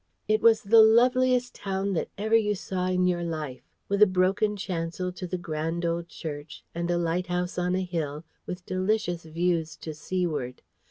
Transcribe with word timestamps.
It 0.27 0.41
was 0.41 0.63
the 0.63 0.81
loveliest 0.81 1.53
town 1.53 1.93
that 1.93 2.09
ever 2.17 2.35
you 2.35 2.55
saw 2.55 2.87
in 2.87 3.05
your 3.05 3.21
life, 3.23 3.61
with 3.87 4.01
a 4.01 4.07
broken 4.07 4.57
chancel 4.57 5.11
to 5.11 5.27
the 5.27 5.37
grand 5.37 5.85
old 5.85 6.07
church, 6.09 6.63
and 6.73 6.89
a 6.89 6.97
lighthouse 6.97 7.59
on 7.59 7.75
a 7.75 7.83
hill, 7.83 8.23
with 8.47 8.65
delicious 8.65 9.25
views 9.25 9.75
to 9.77 9.93
seaward. 9.93 10.63